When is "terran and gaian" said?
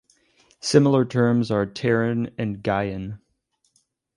1.67-3.19